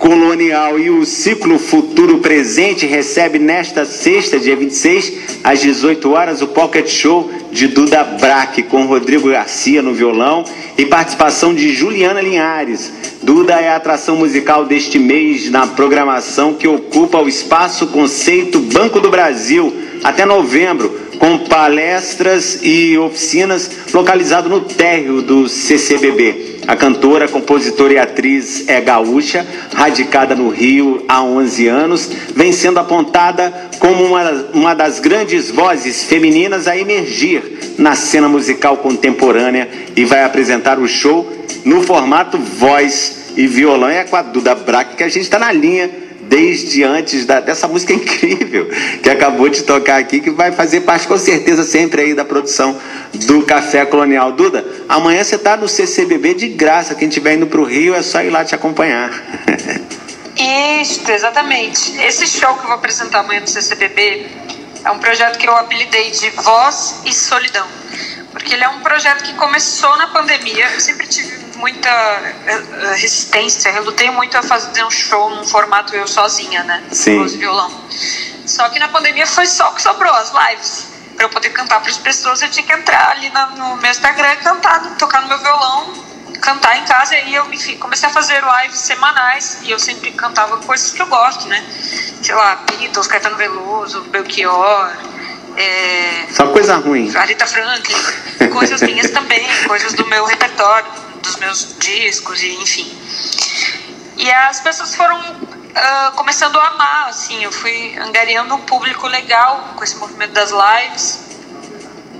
colonial 0.01 0.79
e 0.79 0.89
o 0.89 1.05
ciclo 1.05 1.59
futuro 1.59 2.17
presente 2.17 2.87
recebe 2.87 3.37
nesta 3.37 3.85
sexta, 3.85 4.39
dia 4.39 4.55
26, 4.55 5.13
às 5.43 5.61
18 5.61 6.11
horas, 6.11 6.41
o 6.41 6.47
Pocket 6.47 6.89
Show 6.89 7.31
de 7.51 7.67
Duda 7.67 8.03
Braque 8.03 8.63
com 8.63 8.85
Rodrigo 8.85 9.29
Garcia 9.29 9.79
no 9.79 9.93
violão 9.93 10.43
e 10.75 10.87
participação 10.87 11.53
de 11.53 11.71
Juliana 11.71 12.19
Linhares. 12.19 12.91
Duda 13.21 13.61
é 13.61 13.69
a 13.69 13.75
atração 13.75 14.15
musical 14.15 14.65
deste 14.65 14.97
mês 14.97 15.51
na 15.51 15.67
programação 15.67 16.55
que 16.55 16.67
ocupa 16.67 17.21
o 17.21 17.29
espaço 17.29 17.85
Conceito 17.85 18.59
Banco 18.59 18.99
do 18.99 19.11
Brasil 19.11 19.71
até 20.03 20.25
novembro, 20.25 20.99
com 21.21 21.37
palestras 21.37 22.61
e 22.63 22.97
oficinas 22.97 23.69
localizado 23.93 24.49
no 24.49 24.61
térreo 24.61 25.21
do 25.21 25.47
CCBB. 25.47 26.61
A 26.67 26.75
cantora, 26.75 27.27
compositora 27.27 27.93
e 27.93 27.99
atriz 27.99 28.67
é 28.67 28.81
gaúcha, 28.81 29.45
radicada 29.71 30.33
no 30.33 30.49
Rio 30.49 31.05
há 31.07 31.23
11 31.23 31.67
anos, 31.67 32.09
vem 32.35 32.51
sendo 32.51 32.79
apontada 32.79 33.53
como 33.77 34.03
uma, 34.03 34.31
uma 34.51 34.73
das 34.73 34.99
grandes 34.99 35.51
vozes 35.51 36.05
femininas 36.05 36.67
a 36.67 36.75
emergir 36.75 37.75
na 37.77 37.93
cena 37.93 38.27
musical 38.27 38.77
contemporânea 38.77 39.69
e 39.95 40.03
vai 40.03 40.23
apresentar 40.23 40.79
o 40.79 40.87
show 40.87 41.31
no 41.63 41.83
formato 41.83 42.39
voz 42.39 43.33
e 43.37 43.45
violão. 43.45 43.89
É 43.89 44.05
com 44.05 44.15
a 44.15 44.23
Duda 44.23 44.55
Braque 44.55 44.95
que 44.95 45.03
a 45.03 45.09
gente 45.09 45.21
está 45.21 45.37
na 45.37 45.51
linha 45.51 45.87
desde 46.31 46.81
antes 46.81 47.25
da, 47.25 47.41
dessa 47.41 47.67
música 47.67 47.91
incrível 47.91 48.69
que 49.03 49.09
acabou 49.09 49.49
de 49.49 49.63
tocar 49.63 49.97
aqui, 49.97 50.21
que 50.21 50.31
vai 50.31 50.53
fazer 50.53 50.79
parte 50.79 51.05
com 51.05 51.17
certeza 51.17 51.61
sempre 51.65 52.01
aí 52.03 52.13
da 52.13 52.23
produção 52.23 52.79
do 53.13 53.43
Café 53.43 53.85
Colonial. 53.85 54.31
Duda, 54.31 54.65
amanhã 54.87 55.21
você 55.21 55.35
está 55.35 55.57
no 55.57 55.67
CCBB 55.67 56.33
de 56.35 56.47
graça, 56.47 56.95
quem 56.95 57.09
estiver 57.09 57.33
indo 57.33 57.47
para 57.47 57.59
o 57.59 57.65
Rio 57.65 57.93
é 57.93 58.01
só 58.01 58.23
ir 58.23 58.29
lá 58.29 58.45
te 58.45 58.55
acompanhar. 58.55 59.11
Isso, 60.81 61.11
exatamente. 61.11 61.97
Esse 62.01 62.25
show 62.25 62.53
que 62.53 62.61
eu 62.61 62.67
vou 62.67 62.75
apresentar 62.75 63.19
amanhã 63.19 63.41
no 63.41 63.47
CCBB 63.47 64.25
é 64.85 64.89
um 64.89 64.99
projeto 64.99 65.37
que 65.37 65.47
eu 65.47 65.55
apelidei 65.55 66.11
de 66.11 66.29
Voz 66.29 67.01
e 67.05 67.13
Solidão, 67.13 67.67
porque 68.31 68.53
ele 68.53 68.63
é 68.63 68.69
um 68.69 68.79
projeto 68.79 69.21
que 69.21 69.33
começou 69.33 69.97
na 69.97 70.07
pandemia. 70.07 70.69
Eu 70.73 70.79
sempre 70.79 71.05
tive 71.07 71.40
muita 71.61 71.89
eh, 71.89 72.33
eh, 72.47 72.95
resistência, 72.95 73.69
eu 73.69 73.83
lutei 73.83 74.09
muito 74.09 74.35
a 74.35 74.41
fazer 74.41 74.83
um 74.83 74.89
show 74.89 75.29
num 75.29 75.45
formato 75.45 75.95
eu 75.95 76.07
sozinha, 76.07 76.63
né? 76.63 76.83
Sim. 76.91 77.19
Voz 77.19 77.35
violão. 77.35 77.71
Só 78.45 78.67
que 78.69 78.79
na 78.79 78.87
pandemia 78.87 79.27
foi 79.27 79.45
só 79.45 79.69
o 79.69 79.75
que 79.75 79.81
sobrou, 79.81 80.11
as 80.11 80.33
lives. 80.33 80.87
Para 81.15 81.25
eu 81.25 81.29
poder 81.29 81.51
cantar 81.51 81.79
para 81.79 81.91
as 81.91 81.97
pessoas, 81.97 82.41
eu 82.41 82.49
tinha 82.49 82.65
que 82.65 82.73
entrar 82.73 83.11
ali 83.11 83.31
no 83.55 83.77
meu 83.77 83.91
Instagram 83.91 84.33
e 84.33 84.37
cantar, 84.37 84.95
tocar 84.97 85.21
no 85.21 85.27
meu 85.27 85.37
violão, 85.37 85.93
cantar 86.41 86.77
em 86.77 86.83
casa. 86.85 87.15
E 87.15 87.35
eu, 87.35 87.53
enfim, 87.53 87.77
comecei 87.77 88.09
a 88.09 88.11
fazer 88.11 88.41
lives 88.43 88.79
semanais 88.79 89.59
e 89.61 89.69
eu 89.69 89.77
sempre 89.77 90.11
cantava 90.11 90.57
coisas 90.57 90.91
que 90.91 91.01
eu 91.01 91.05
gosto, 91.05 91.47
né? 91.47 91.63
Sei 92.23 92.33
lá, 92.33 92.55
Beatles, 92.65 93.05
Caetano 93.05 93.37
Veloso, 93.37 94.01
Belchior. 94.05 94.91
É... 95.55 96.25
Só 96.31 96.47
coisa 96.47 96.77
ruim. 96.77 97.15
Arita 97.15 97.45
Franklin, 97.45 98.49
coisas 98.51 98.81
minhas 98.81 99.11
também, 99.11 99.47
coisas 99.67 99.93
do 99.93 100.07
meu 100.07 100.25
repertório 100.25 101.10
dos 101.21 101.35
meus 101.37 101.75
discos 101.79 102.41
e 102.41 102.49
enfim. 102.55 102.91
E 104.17 104.29
as 104.31 104.59
pessoas 104.59 104.95
foram 104.95 105.19
uh, 105.19 106.11
começando 106.15 106.59
a 106.59 106.67
amar, 106.67 107.09
assim, 107.09 107.43
eu 107.43 107.51
fui 107.51 107.97
angariando 107.97 108.53
um 108.53 108.61
público 108.61 109.07
legal 109.07 109.73
com 109.75 109.83
esse 109.83 109.95
movimento 109.97 110.33
das 110.33 110.51
lives. 110.51 111.31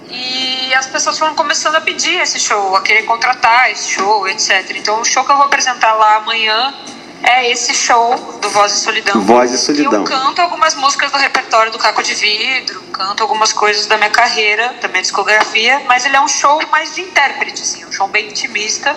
E 0.10 0.74
as 0.74 0.88
pessoas 0.88 1.17
foram 1.17 1.36
começando 1.36 1.75
a 1.75 1.81
pedir 1.81 2.20
esse 2.20 2.39
show, 2.39 2.75
a 2.75 2.81
querer 2.81 3.03
contratar 3.03 3.72
esse 3.72 3.89
show, 3.89 4.27
etc. 4.27 4.72
Então 4.75 5.00
o 5.00 5.05
show 5.05 5.24
que 5.24 5.31
eu 5.31 5.38
vou 5.38 5.46
apresentar 5.46 5.93
lá 5.93 6.17
amanhã 6.17 6.74
é 7.24 7.51
esse 7.51 7.74
show 7.74 8.16
do 8.42 8.50
Voz 8.50 8.74
e 8.74 8.80
Solidão. 8.80 9.22
Voz 9.22 9.51
e 9.51 9.58
Solidão. 9.58 9.94
E 9.94 9.96
eu 9.96 10.04
canto 10.04 10.42
algumas 10.42 10.75
músicas 10.75 11.12
do 11.12 11.18
repertório 11.18 11.72
do 11.72 11.78
Caco 11.78 12.01
de 12.01 12.13
Vidro, 12.13 12.82
canto 12.94 13.22
algumas 13.22 13.54
coisas 13.54 13.86
da 13.86 13.98
minha 13.98 14.10
carreira, 14.10 14.75
da 14.82 14.88
minha 14.88 15.01
discografia, 15.01 15.82
mas 15.88 16.06
ele 16.06 16.16
é 16.16 16.22
um 16.22 16.28
show 16.28 16.62
mais 16.72 16.96
de 16.96 17.01
intérprete, 17.01 17.62
assim, 17.62 17.86
um 17.86 17.92
show 17.92 18.08
bem 18.08 18.28
intimista, 18.28 18.96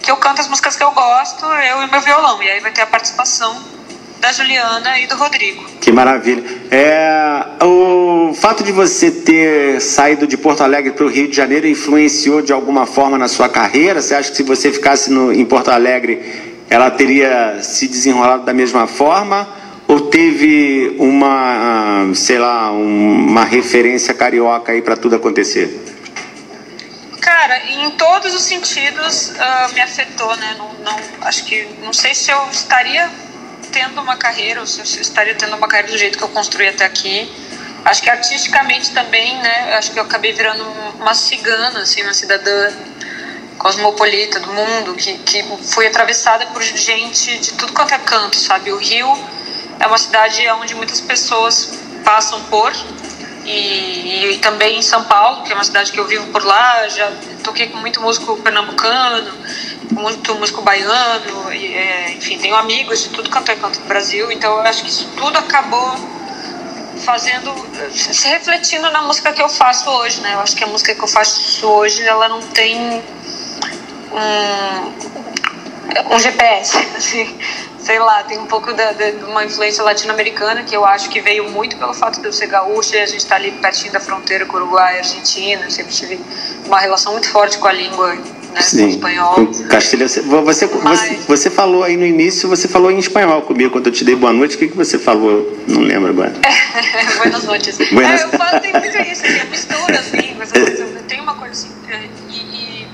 que 0.00 0.10
eu 0.10 0.16
canto 0.16 0.40
as 0.40 0.48
músicas 0.48 0.76
que 0.76 0.82
eu 0.82 0.90
gosto, 0.90 1.44
eu 1.46 1.82
e 1.82 1.90
meu 1.90 2.00
violão, 2.00 2.42
e 2.42 2.50
aí 2.50 2.60
vai 2.60 2.72
ter 2.72 2.82
a 2.82 2.86
participação 2.86 3.82
da 4.20 4.30
Juliana 4.32 5.00
e 5.00 5.08
do 5.08 5.16
Rodrigo. 5.16 5.64
Que 5.80 5.90
maravilha. 5.90 6.44
É, 6.70 7.64
o 7.64 8.32
fato 8.34 8.62
de 8.62 8.70
você 8.70 9.10
ter 9.10 9.80
saído 9.80 10.28
de 10.28 10.36
Porto 10.36 10.62
Alegre 10.62 10.92
para 10.92 11.04
o 11.04 11.08
Rio 11.08 11.26
de 11.28 11.34
Janeiro 11.34 11.66
influenciou 11.66 12.40
de 12.40 12.52
alguma 12.52 12.86
forma 12.86 13.18
na 13.18 13.26
sua 13.26 13.48
carreira? 13.48 14.00
Você 14.00 14.14
acha 14.14 14.30
que 14.30 14.36
se 14.36 14.44
você 14.44 14.70
ficasse 14.70 15.10
no, 15.10 15.32
em 15.32 15.44
Porto 15.44 15.70
Alegre 15.70 16.51
ela 16.72 16.90
teria 16.90 17.62
se 17.62 17.86
desenrolado 17.86 18.44
da 18.44 18.54
mesma 18.54 18.86
forma 18.86 19.46
ou 19.86 20.08
teve 20.08 20.96
uma, 20.98 22.10
sei 22.14 22.38
lá, 22.38 22.72
uma 22.72 23.44
referência 23.44 24.14
carioca 24.14 24.72
aí 24.72 24.80
para 24.80 24.96
tudo 24.96 25.16
acontecer? 25.16 25.84
Cara, 27.20 27.58
em 27.66 27.90
todos 27.90 28.34
os 28.34 28.42
sentidos 28.42 29.32
uh, 29.32 29.74
me 29.74 29.82
afetou, 29.82 30.34
né? 30.36 30.56
Não, 30.56 30.72
não, 30.82 30.96
acho 31.20 31.44
que 31.44 31.68
não 31.82 31.92
sei 31.92 32.14
se 32.14 32.30
eu 32.30 32.38
estaria 32.50 33.10
tendo 33.70 34.00
uma 34.00 34.16
carreira 34.16 34.60
ou 34.60 34.66
se 34.66 34.80
eu 34.80 35.02
estaria 35.02 35.34
tendo 35.34 35.54
uma 35.54 35.68
carreira 35.68 35.92
do 35.92 35.98
jeito 35.98 36.16
que 36.16 36.24
eu 36.24 36.28
construí 36.28 36.68
até 36.68 36.86
aqui 36.86 37.30
acho 37.84 38.02
que 38.02 38.08
artisticamente 38.08 38.92
também, 38.92 39.36
né? 39.38 39.74
Acho 39.74 39.92
que 39.92 39.98
eu 39.98 40.04
acabei 40.04 40.32
virando 40.32 40.64
uma 40.98 41.14
cigana, 41.14 41.80
assim, 41.80 42.02
uma 42.02 42.14
cidadã 42.14 42.70
cosmopolita 43.62 44.40
do 44.40 44.52
mundo, 44.52 44.94
que, 44.94 45.16
que 45.18 45.42
foi 45.62 45.86
atravessada 45.86 46.46
por 46.46 46.60
gente 46.60 47.38
de 47.38 47.52
tudo 47.52 47.72
quanto 47.72 47.94
é 47.94 47.98
canto, 47.98 48.36
sabe? 48.36 48.72
O 48.72 48.76
Rio 48.76 49.08
é 49.78 49.86
uma 49.86 49.98
cidade 49.98 50.46
onde 50.60 50.74
muitas 50.74 51.00
pessoas 51.00 51.78
passam 52.04 52.42
por, 52.44 52.72
e, 53.44 54.34
e, 54.34 54.38
também 54.38 54.78
em 54.78 54.82
São 54.82 55.04
Paulo, 55.04 55.42
que 55.44 55.52
é 55.52 55.54
uma 55.54 55.64
cidade 55.64 55.92
que 55.92 55.98
eu 55.98 56.06
vivo 56.06 56.26
por 56.28 56.44
lá, 56.44 56.88
já 56.88 57.12
toquei 57.42 57.68
com 57.68 57.78
muito 57.78 58.00
músico 58.00 58.36
pernambucano, 58.36 59.32
muito 59.92 60.34
músico 60.34 60.62
baiano, 60.62 61.52
e, 61.52 61.74
é, 61.74 62.12
enfim, 62.12 62.38
tenho 62.38 62.56
amigos 62.56 63.02
de 63.02 63.08
tudo 63.10 63.30
quanto 63.30 63.50
é 63.50 63.56
canto 63.56 63.80
do 63.80 63.86
Brasil, 63.86 64.30
então 64.30 64.52
eu 64.52 64.62
acho 64.62 64.82
que 64.82 64.90
isso 64.90 65.08
tudo 65.16 65.38
acabou 65.38 65.94
fazendo, 67.04 67.52
se 67.90 68.28
refletindo 68.28 68.90
na 68.90 69.02
música 69.02 69.32
que 69.32 69.42
eu 69.42 69.48
faço 69.48 69.88
hoje, 69.90 70.20
né? 70.20 70.34
Eu 70.34 70.40
acho 70.40 70.54
que 70.54 70.62
a 70.62 70.66
música 70.68 70.94
que 70.94 71.02
eu 71.02 71.08
faço 71.08 71.66
hoje, 71.66 72.02
ela 72.06 72.28
não 72.28 72.40
tem 72.40 73.02
um, 74.12 76.14
um 76.14 76.18
GPS, 76.18 76.78
assim, 76.96 77.36
sei 77.78 77.98
lá, 77.98 78.22
tem 78.22 78.38
um 78.38 78.46
pouco 78.46 78.72
de, 78.72 78.94
de 78.94 79.24
uma 79.24 79.44
influência 79.44 79.82
latino-americana 79.82 80.62
que 80.62 80.74
eu 80.74 80.84
acho 80.84 81.10
que 81.10 81.20
veio 81.20 81.50
muito 81.50 81.76
pelo 81.76 81.92
fato 81.92 82.20
de 82.20 82.26
eu 82.26 82.32
ser 82.32 82.46
gaúcha 82.46 82.96
e 82.96 83.00
a 83.00 83.06
gente 83.06 83.18
estar 83.18 83.36
tá 83.36 83.40
ali 83.40 83.52
pertinho 83.52 83.92
da 83.92 84.00
fronteira 84.00 84.46
com 84.46 84.56
o 84.56 84.60
Uruguai 84.60 84.96
e 84.96 84.98
Argentina. 84.98 85.64
Eu 85.64 85.70
sempre 85.70 85.92
tive 85.92 86.20
uma 86.66 86.78
relação 86.78 87.12
muito 87.12 87.28
forte 87.30 87.58
com 87.58 87.66
a 87.66 87.72
língua, 87.72 88.14
né, 88.14 88.60
Sim, 88.60 88.88
espanhol. 88.88 89.34
Com 89.34 89.68
castelhano. 89.68 90.08
Você, 90.08 90.68
Mas... 90.82 91.00
você, 91.00 91.14
você 91.26 91.50
falou 91.50 91.82
aí 91.82 91.96
no 91.96 92.06
início, 92.06 92.48
você 92.48 92.68
falou 92.68 92.90
em 92.90 92.98
espanhol 92.98 93.42
comigo 93.42 93.70
quando 93.70 93.88
eu 93.88 93.92
te 93.92 94.04
dei 94.04 94.14
boa 94.14 94.32
noite. 94.32 94.56
O 94.56 94.58
que, 94.58 94.68
que 94.68 94.76
você 94.76 94.98
falou? 94.98 95.58
Não 95.66 95.80
lembro 95.80 96.10
agora. 96.10 96.32
Buenas 97.18 97.44
noites. 97.44 97.78
Buenas... 97.90 98.20
É, 98.20 98.24
eu 98.24 98.28
falo, 98.30 98.60
tem 98.60 98.72
muito 98.72 98.98
isso, 98.98 99.24
assim, 99.24 99.40
a 99.40 99.44
mistura, 99.46 99.98
assim, 99.98 100.36
mas 100.38 100.52
tem 101.08 101.20
uma 101.20 101.34
coisa 101.34 101.52
assim. 101.52 101.70
É, 101.90 102.08
e, 102.30 102.36
e 102.36 102.86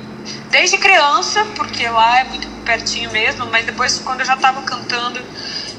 desde 0.50 0.78
criança, 0.78 1.44
porque 1.54 1.88
lá 1.88 2.20
é 2.20 2.24
muito 2.24 2.48
pertinho 2.64 3.10
mesmo, 3.10 3.46
mas 3.46 3.64
depois, 3.64 3.98
quando 3.98 4.20
eu 4.20 4.26
já 4.26 4.34
estava 4.34 4.62
cantando, 4.62 5.20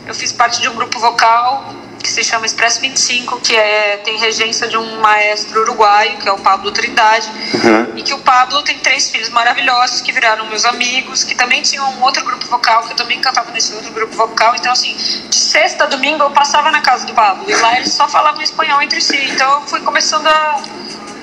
eu 0.06 0.16
fiz 0.16 0.32
parte 0.32 0.62
de 0.62 0.70
um 0.70 0.76
grupo 0.76 1.00
vocal 1.00 1.76
que 2.00 2.10
se 2.10 2.24
chama 2.24 2.46
Expresso 2.46 2.80
25, 2.80 3.40
que 3.42 3.56
é, 3.56 3.98
tem 3.98 4.18
regência 4.18 4.68
de 4.68 4.78
um 4.78 5.00
maestro 5.00 5.62
uruguaio, 5.62 6.18
que 6.18 6.28
é 6.28 6.32
o 6.32 6.40
Pablo 6.40 6.72
Trindade, 6.72 7.30
uhum. 7.54 7.98
e 7.98 8.02
que 8.02 8.14
o 8.14 8.20
Pablo 8.20 8.62
tem 8.64 8.80
três 8.80 9.10
filhos 9.10 9.30
maravilhosos 9.30 10.02
que 10.02 10.12
viraram 10.12 10.46
meus 10.48 10.66
amigos, 10.66 11.24
que 11.24 11.36
também 11.36 11.62
tinham 11.62 11.88
um 11.92 12.02
outro 12.02 12.24
grupo 12.24 12.46
vocal, 12.48 12.84
que 12.84 12.94
eu 12.94 12.96
também 12.96 13.20
cantava 13.20 13.52
nesse 13.52 13.74
outro 13.74 13.92
grupo 13.92 14.16
vocal. 14.16 14.56
Então, 14.56 14.72
assim, 14.72 14.96
de 15.30 15.36
sexta 15.36 15.84
a 15.84 15.88
domingo 15.88 16.24
eu 16.24 16.32
passava 16.32 16.72
na 16.72 16.82
casa 16.82 17.06
do 17.06 17.14
Pablo, 17.14 17.44
e 17.48 17.56
lá 17.56 17.76
eles 17.76 17.94
só 17.94 18.08
falavam 18.08 18.42
espanhol 18.42 18.82
entre 18.82 19.02
si. 19.02 19.18
Então, 19.32 19.62
eu 19.62 19.62
fui 19.68 19.82
começando 19.82 20.28
a 20.28 20.62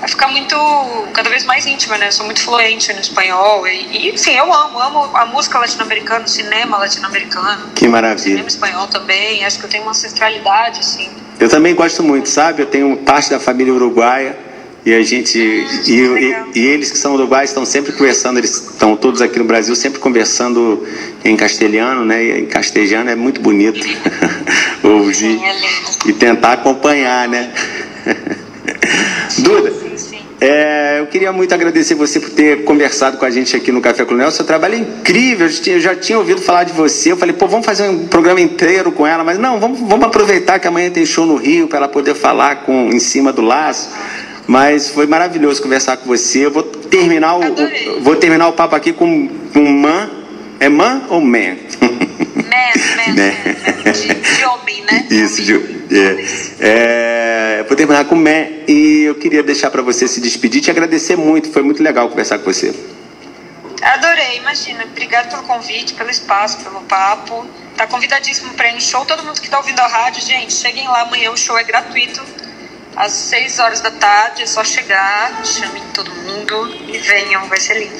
a 0.01 0.07
ficar 0.07 0.27
muito, 0.27 0.55
cada 1.13 1.29
vez 1.29 1.43
mais 1.43 1.65
íntima, 1.65 1.97
né? 1.97 2.07
Eu 2.07 2.11
sou 2.11 2.25
muito 2.25 2.41
fluente 2.41 2.91
no 2.93 2.99
espanhol 2.99 3.67
e, 3.67 3.87
e 3.91 4.09
enfim, 4.09 4.35
eu 4.35 4.53
amo, 4.53 4.79
amo 4.79 5.09
a 5.13 5.25
música 5.25 5.57
latino-americana, 5.59 6.25
o 6.25 6.27
cinema 6.27 6.77
latino-americano. 6.77 7.71
Que 7.73 7.87
maravilha. 7.87 8.23
Cinema 8.23 8.47
espanhol 8.47 8.87
também, 8.87 9.43
acho 9.43 9.59
que 9.59 9.65
eu 9.65 9.69
tenho 9.69 9.83
uma 9.83 9.91
ancestralidade, 9.91 10.79
assim. 10.79 11.09
Eu 11.39 11.49
também 11.49 11.73
gosto 11.75 12.03
muito, 12.03 12.29
sabe? 12.29 12.61
Eu 12.63 12.67
tenho 12.67 12.97
parte 12.97 13.29
da 13.29 13.39
família 13.39 13.73
uruguaia 13.73 14.37
e 14.85 14.93
a 14.93 15.03
gente 15.03 15.37
hum, 15.37 16.15
e, 16.55 16.55
e, 16.55 16.61
e, 16.61 16.65
eles 16.65 16.89
que 16.89 16.97
são 16.97 17.13
uruguaios 17.13 17.49
estão 17.49 17.65
sempre 17.65 17.91
conversando, 17.91 18.37
eles 18.37 18.51
estão 18.51 18.95
todos 18.95 19.21
aqui 19.21 19.37
no 19.37 19.45
Brasil 19.45 19.75
sempre 19.75 19.99
conversando 19.99 20.87
em 21.25 21.35
castelhano, 21.35 22.05
né? 22.05 22.23
E 22.23 22.39
em 22.41 22.45
castelhano 22.45 23.09
é 23.09 23.15
muito 23.15 23.41
bonito 23.41 23.85
ouvir 24.83 25.15
Sim, 25.15 25.45
é 25.45 25.55
e 26.05 26.13
tentar 26.13 26.53
acompanhar, 26.53 27.27
né? 27.27 27.51
Duda, 29.39 29.86
é, 30.39 30.99
eu 30.99 31.07
queria 31.07 31.31
muito 31.33 31.53
agradecer 31.53 31.95
você 31.95 32.19
por 32.19 32.29
ter 32.29 32.63
conversado 32.63 33.17
com 33.17 33.25
a 33.25 33.29
gente 33.29 33.55
aqui 33.55 33.71
no 33.71 33.81
Café 33.81 34.05
Colonial. 34.05 34.29
Seu 34.29 34.45
trabalho 34.45 34.75
é 34.75 34.77
incrível. 34.77 35.47
Eu 35.65 35.79
já 35.79 35.95
tinha 35.95 36.17
ouvido 36.17 36.41
falar 36.41 36.63
de 36.63 36.73
você. 36.73 37.11
Eu 37.11 37.17
falei, 37.17 37.33
pô, 37.33 37.47
vamos 37.47 37.65
fazer 37.65 37.89
um 37.89 38.07
programa 38.07 38.39
inteiro 38.39 38.91
com 38.91 39.05
ela, 39.05 39.23
mas 39.23 39.39
não, 39.39 39.59
vamos, 39.59 39.79
vamos 39.79 40.05
aproveitar 40.05 40.59
que 40.59 40.67
amanhã 40.67 40.91
tem 40.91 41.05
show 41.05 41.25
no 41.25 41.37
Rio 41.37 41.67
para 41.67 41.79
ela 41.79 41.87
poder 41.87 42.13
falar 42.13 42.57
com 42.57 42.89
em 42.89 42.99
cima 42.99 43.33
do 43.33 43.41
laço. 43.41 43.89
Mas 44.45 44.89
foi 44.89 45.07
maravilhoso 45.07 45.61
conversar 45.61 45.97
com 45.97 46.05
você. 46.05 46.45
Eu 46.45 46.51
vou 46.51 46.63
terminar 46.63 47.35
o, 47.35 47.41
o 47.41 48.01
vou 48.01 48.15
terminar 48.15 48.47
o 48.47 48.53
papo 48.53 48.75
aqui 48.75 48.93
com, 48.93 49.27
com 49.51 49.65
man. 49.65 50.09
É 50.59 50.69
man 50.69 51.03
ou 51.09 51.19
man? 51.19 51.57
Man, 52.37 52.73
man, 52.95 53.15
man. 53.15 53.91
De, 53.91 54.13
de 54.13 54.45
homem, 54.45 54.83
né? 54.89 55.07
Isso, 55.09 55.41
de, 55.41 55.53
é, 55.91 56.25
é, 56.59 57.16
vou 57.67 57.75
terminar 57.75 58.05
com 58.05 58.15
man 58.15 58.47
e 58.67 59.03
eu 59.03 59.15
queria 59.15 59.43
deixar 59.43 59.69
para 59.69 59.81
você 59.81 60.07
se 60.07 60.21
despedir, 60.21 60.61
te 60.61 60.71
agradecer 60.71 61.15
muito. 61.15 61.51
Foi 61.51 61.61
muito 61.61 61.83
legal 61.83 62.09
conversar 62.09 62.39
com 62.39 62.51
você. 62.51 62.73
Adorei, 63.81 64.37
imagina. 64.37 64.83
Obrigado 64.83 65.29
pelo 65.29 65.43
convite, 65.43 65.93
pelo 65.93 66.09
espaço, 66.09 66.63
pelo 66.63 66.81
papo. 66.81 67.45
Tá 67.75 67.85
convidadíssimo 67.85 68.53
para 68.53 68.69
ir 68.69 68.73
no 68.73 68.81
show. 68.81 69.05
Todo 69.05 69.23
mundo 69.23 69.39
que 69.39 69.49
tá 69.49 69.57
ouvindo 69.57 69.79
a 69.79 69.87
rádio, 69.87 70.21
gente, 70.21 70.53
cheguem 70.53 70.87
lá 70.87 71.01
amanhã. 71.01 71.31
O 71.31 71.37
show 71.37 71.57
é 71.57 71.63
gratuito. 71.63 72.21
Às 72.95 73.11
6 73.11 73.59
horas 73.59 73.79
da 73.79 73.91
tarde, 73.91 74.41
é 74.41 74.47
só 74.47 74.63
chegar, 74.63 75.45
chamem 75.45 75.83
todo 75.93 76.09
mundo 76.11 76.75
e 76.87 76.97
venham, 76.97 77.45
vai 77.45 77.59
ser 77.59 77.77
lindo. 77.77 77.93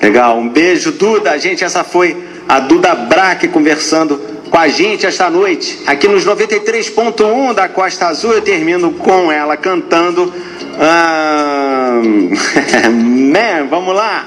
Legal, 0.00 0.38
um 0.38 0.48
beijo, 0.48 0.90
Duda. 0.90 1.38
Gente, 1.38 1.62
essa 1.62 1.84
foi 1.84 2.16
a 2.48 2.58
Duda 2.58 2.94
Braque 2.94 3.46
conversando 3.46 4.37
com 4.50 4.58
a 4.58 4.68
gente 4.68 5.06
esta 5.06 5.30
noite, 5.30 5.80
aqui 5.86 6.08
nos 6.08 6.24
93.1 6.24 7.54
da 7.54 7.68
Costa 7.68 8.06
Azul. 8.06 8.32
Eu 8.32 8.42
termino 8.42 8.92
com 8.92 9.30
ela 9.30 9.56
cantando. 9.56 10.32
Man, 12.90 13.66
vamos 13.68 13.94
lá. 13.94 14.26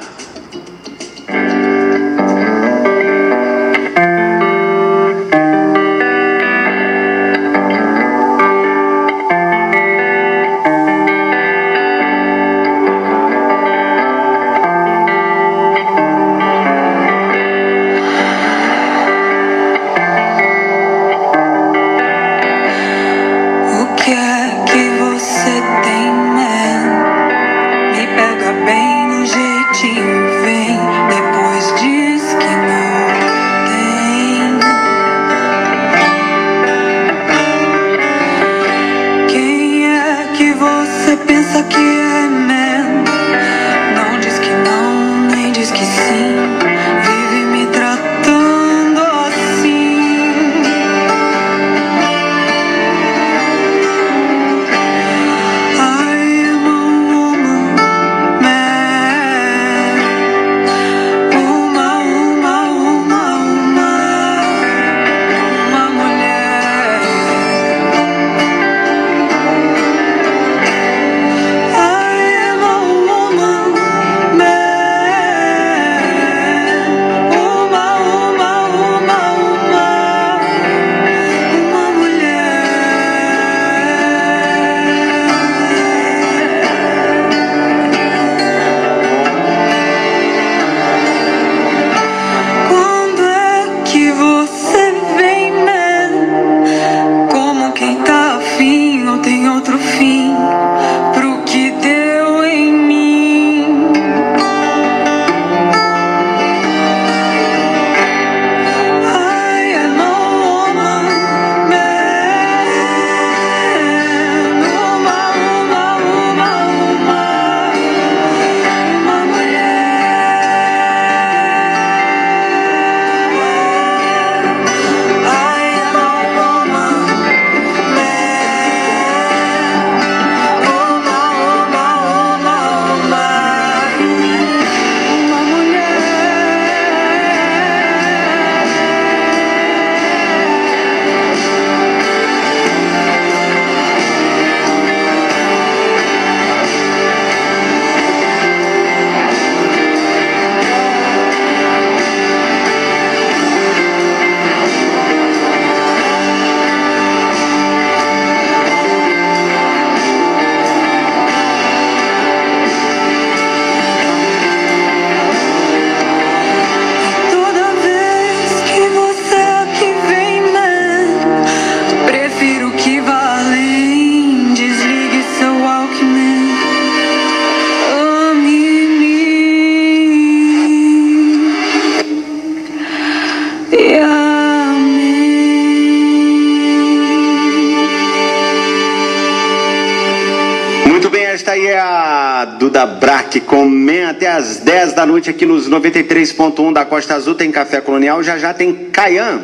Duda 192.81 192.85
Braque. 192.85 193.39
Comem 193.39 194.05
até 194.05 194.27
as 194.27 194.57
10 194.57 194.93
da 194.93 195.05
noite 195.05 195.29
aqui 195.29 195.45
nos 195.45 195.69
93.1 195.69 196.73
da 196.73 196.85
Costa 196.85 197.15
Azul. 197.15 197.35
Tem 197.35 197.51
Café 197.51 197.79
Colonial. 197.81 198.23
Já 198.23 198.37
já 198.37 198.53
tem 198.53 198.73
Caian. 198.91 199.41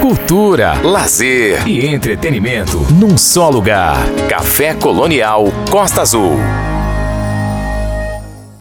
Cultura, 0.00 0.74
lazer 0.82 1.66
e 1.66 1.86
entretenimento 1.86 2.78
num 2.98 3.16
só 3.16 3.48
lugar. 3.48 3.96
Café 4.28 4.74
Colonial 4.74 5.52
Costa 5.70 6.02
Azul. 6.02 6.36